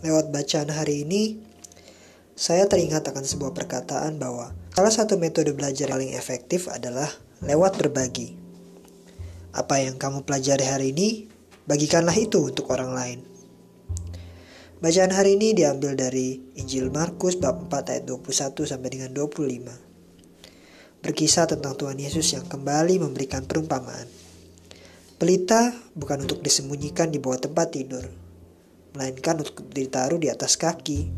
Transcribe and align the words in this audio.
Lewat 0.00 0.32
bacaan 0.32 0.72
hari 0.72 1.04
ini, 1.04 1.36
saya 2.32 2.64
teringat 2.64 3.04
akan 3.04 3.20
sebuah 3.20 3.52
perkataan 3.52 4.16
bahwa 4.16 4.56
salah 4.72 4.88
satu 4.88 5.20
metode 5.20 5.52
belajar 5.52 5.92
yang 5.92 6.00
paling 6.00 6.16
efektif 6.16 6.72
adalah 6.72 7.04
lewat 7.44 7.76
berbagi. 7.76 8.32
Apa 9.52 9.84
yang 9.84 10.00
kamu 10.00 10.24
pelajari 10.24 10.64
hari 10.64 10.96
ini, 10.96 11.28
bagikanlah 11.68 12.16
itu 12.16 12.48
untuk 12.48 12.72
orang 12.72 12.96
lain. 12.96 13.20
Bacaan 14.80 15.12
hari 15.12 15.36
ini 15.36 15.52
diambil 15.52 15.92
dari 15.92 16.56
Injil 16.56 16.88
Markus 16.88 17.36
bab 17.36 17.68
4 17.68 17.92
ayat 17.92 18.04
21 18.08 18.56
sampai 18.64 18.88
dengan 18.88 19.12
25. 19.12 21.04
Berkisah 21.04 21.44
tentang 21.44 21.76
Tuhan 21.76 22.00
Yesus 22.00 22.24
yang 22.32 22.48
kembali 22.48 23.04
memberikan 23.04 23.44
perumpamaan. 23.44 24.08
Pelita 25.20 25.76
bukan 25.92 26.24
untuk 26.24 26.40
disembunyikan 26.40 27.12
di 27.12 27.20
bawah 27.20 27.36
tempat 27.36 27.76
tidur, 27.76 28.08
melainkan 28.94 29.38
untuk 29.38 29.66
ditaruh 29.70 30.18
di 30.18 30.28
atas 30.30 30.58
kaki. 30.58 31.10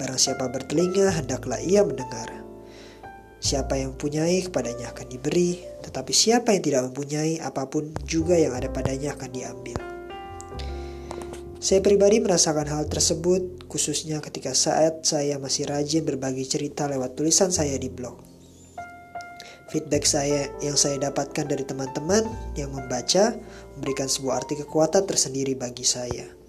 Barang 0.00 0.18
siapa 0.18 0.48
bertelinga, 0.48 1.12
hendaklah 1.14 1.60
ia 1.60 1.84
mendengar. 1.84 2.42
Siapa 3.42 3.74
yang 3.74 3.98
mempunyai 3.98 4.46
kepadanya 4.46 4.94
akan 4.94 5.06
diberi, 5.10 5.58
tetapi 5.82 6.14
siapa 6.14 6.54
yang 6.54 6.62
tidak 6.62 6.82
mempunyai 6.90 7.42
apa 7.42 7.66
pun 7.66 7.90
juga 8.06 8.38
yang 8.38 8.54
ada 8.54 8.70
padanya 8.70 9.18
akan 9.18 9.30
diambil. 9.34 9.78
Saya 11.62 11.78
pribadi 11.78 12.18
merasakan 12.18 12.66
hal 12.66 12.90
tersebut 12.90 13.70
khususnya 13.70 14.18
ketika 14.18 14.50
saat 14.50 15.06
saya 15.06 15.38
masih 15.38 15.70
rajin 15.70 16.02
berbagi 16.02 16.42
cerita 16.42 16.90
lewat 16.90 17.14
tulisan 17.14 17.54
saya 17.54 17.78
di 17.78 17.86
blog. 17.86 18.18
Feedback 19.70 20.04
saya 20.04 20.50
yang 20.58 20.74
saya 20.74 20.98
dapatkan 20.98 21.46
dari 21.46 21.62
teman-teman 21.62 22.26
yang 22.58 22.74
membaca 22.74 23.38
memberikan 23.78 24.10
sebuah 24.10 24.42
arti 24.42 24.58
kekuatan 24.58 25.06
tersendiri 25.06 25.54
bagi 25.54 25.86
saya 25.86 26.41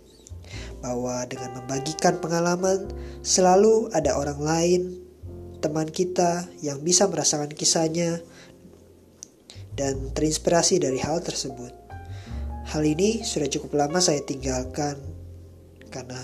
bahwa 0.84 1.24
dengan 1.30 1.64
membagikan 1.64 2.20
pengalaman 2.20 2.92
selalu 3.24 3.88
ada 3.96 4.16
orang 4.20 4.40
lain, 4.42 4.82
teman 5.64 5.88
kita 5.88 6.52
yang 6.60 6.84
bisa 6.84 7.08
merasakan 7.08 7.52
kisahnya 7.56 8.20
dan 9.80 10.12
terinspirasi 10.12 10.84
dari 10.84 11.00
hal 11.00 11.24
tersebut. 11.24 11.72
Hal 12.68 12.84
ini 12.84 13.24
sudah 13.24 13.48
cukup 13.48 13.76
lama 13.80 14.00
saya 14.04 14.20
tinggalkan 14.24 15.00
karena 15.88 16.20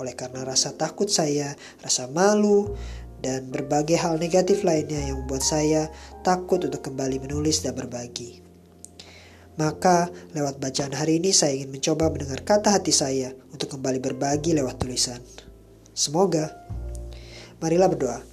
oleh 0.00 0.16
karena 0.16 0.42
rasa 0.48 0.72
takut 0.74 1.12
saya, 1.12 1.52
rasa 1.84 2.08
malu, 2.08 2.72
dan 3.20 3.52
berbagai 3.52 4.00
hal 4.00 4.16
negatif 4.16 4.64
lainnya 4.64 4.96
yang 4.96 5.22
membuat 5.22 5.44
saya 5.44 5.92
takut 6.24 6.64
untuk 6.64 6.80
kembali 6.80 7.20
menulis 7.20 7.60
dan 7.60 7.76
berbagi. 7.76 8.49
Maka 9.60 10.08
lewat 10.32 10.56
bacaan 10.56 10.96
hari 10.96 11.20
ini 11.20 11.36
saya 11.36 11.52
ingin 11.52 11.68
mencoba 11.68 12.08
mendengar 12.08 12.40
kata 12.48 12.72
hati 12.72 12.96
saya 12.96 13.36
untuk 13.52 13.76
kembali 13.76 14.00
berbagi 14.00 14.56
lewat 14.56 14.80
tulisan. 14.80 15.20
Semoga. 15.92 16.48
Marilah 17.60 17.92
berdoa. 17.92 18.24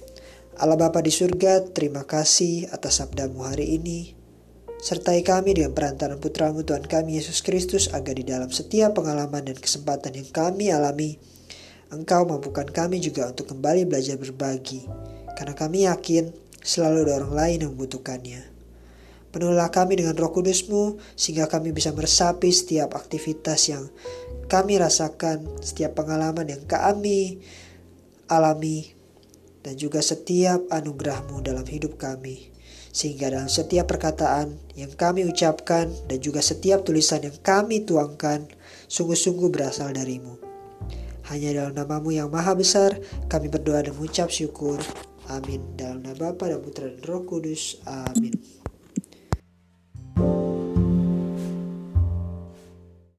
Allah 0.56 0.80
Bapa 0.80 1.04
di 1.04 1.12
surga, 1.12 1.68
terima 1.76 2.08
kasih 2.08 2.72
atas 2.72 3.04
sabdamu 3.04 3.44
hari 3.44 3.76
ini. 3.76 4.16
Sertai 4.80 5.20
kami 5.20 5.52
dengan 5.52 5.76
perantaran 5.76 6.16
putramu 6.16 6.64
Tuhan 6.64 6.88
kami 6.88 7.20
Yesus 7.20 7.44
Kristus 7.44 7.92
agar 7.92 8.16
di 8.16 8.24
dalam 8.24 8.48
setiap 8.48 8.96
pengalaman 8.96 9.44
dan 9.44 9.60
kesempatan 9.60 10.16
yang 10.16 10.32
kami 10.32 10.72
alami, 10.72 11.20
Engkau 11.92 12.24
mampukan 12.24 12.64
kami 12.64 13.04
juga 13.04 13.28
untuk 13.28 13.52
kembali 13.52 13.84
belajar 13.84 14.16
berbagi. 14.16 14.88
Karena 15.36 15.52
kami 15.52 15.84
yakin 15.84 16.32
selalu 16.64 17.04
ada 17.04 17.12
orang 17.20 17.34
lain 17.36 17.58
yang 17.68 17.70
membutuhkannya. 17.76 18.57
Penuhlah 19.28 19.68
kami 19.68 20.00
dengan 20.00 20.16
roh 20.16 20.32
kudusmu 20.32 20.96
sehingga 21.12 21.52
kami 21.52 21.76
bisa 21.76 21.92
meresapi 21.92 22.48
setiap 22.48 22.96
aktivitas 22.96 23.68
yang 23.68 23.84
kami 24.48 24.80
rasakan, 24.80 25.44
setiap 25.60 26.00
pengalaman 26.00 26.48
yang 26.48 26.64
kami 26.64 27.44
alami, 28.32 28.96
dan 29.60 29.76
juga 29.76 30.00
setiap 30.00 30.64
anugerahmu 30.72 31.44
dalam 31.44 31.64
hidup 31.68 32.00
kami. 32.00 32.48
Sehingga 32.88 33.28
dalam 33.28 33.52
setiap 33.52 33.84
perkataan 33.92 34.56
yang 34.72 34.88
kami 34.96 35.28
ucapkan 35.28 35.92
dan 36.08 36.18
juga 36.24 36.40
setiap 36.40 36.88
tulisan 36.88 37.20
yang 37.20 37.36
kami 37.44 37.84
tuangkan 37.84 38.48
sungguh-sungguh 38.88 39.52
berasal 39.52 39.92
darimu. 39.92 40.40
Hanya 41.28 41.52
dalam 41.52 41.76
namamu 41.76 42.16
yang 42.16 42.32
maha 42.32 42.56
besar 42.56 42.96
kami 43.28 43.52
berdoa 43.52 43.84
dan 43.84 43.92
mengucap 43.92 44.32
syukur. 44.32 44.80
Amin. 45.28 45.60
Dalam 45.76 46.00
nama 46.00 46.32
Bapa 46.32 46.48
dan 46.48 46.64
Putra 46.64 46.88
dan 46.88 47.04
Roh 47.04 47.28
Kudus. 47.28 47.76
Amin. 47.84 48.32